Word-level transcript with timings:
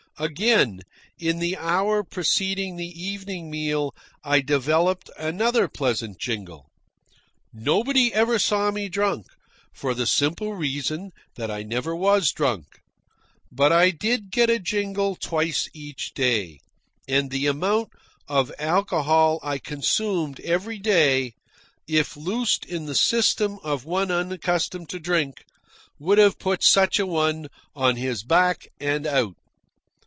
Again, 0.19 0.81
in 1.17 1.39
the 1.39 1.57
hour 1.57 2.03
preceding 2.03 2.75
the 2.75 2.85
evening 2.85 3.49
meal, 3.49 3.95
I 4.23 4.41
developed 4.41 5.09
another 5.17 5.67
pleasant 5.67 6.19
jingle. 6.19 6.69
Nobody 7.51 8.13
ever 8.13 8.37
saw 8.37 8.69
me 8.69 8.87
drunk, 8.87 9.25
for 9.73 9.95
the 9.95 10.05
simple 10.05 10.53
reason 10.53 11.09
that 11.37 11.49
I 11.49 11.63
never 11.63 11.95
was 11.95 12.31
drunk. 12.31 12.81
But 13.51 13.71
I 13.73 13.89
did 13.89 14.29
get 14.29 14.47
a 14.51 14.59
jingle 14.59 15.15
twice 15.15 15.67
each 15.73 16.13
day; 16.13 16.59
and 17.07 17.31
the 17.31 17.47
amount 17.47 17.89
of 18.27 18.51
alcohol 18.59 19.39
I 19.41 19.57
consumed 19.57 20.39
every 20.41 20.77
day, 20.77 21.33
if 21.87 22.15
loosed 22.15 22.63
in 22.65 22.85
the 22.85 22.93
system 22.95 23.57
of 23.63 23.85
one 23.85 24.11
unaccustomed 24.11 24.89
to 24.89 24.99
drink, 24.99 25.45
would 25.97 26.19
have 26.19 26.37
put 26.37 26.61
such 26.63 26.99
a 26.99 27.07
one 27.07 27.47
on 27.75 27.95
his 27.95 28.21
back 28.23 28.67
and 28.79 29.07
out. 29.07 29.33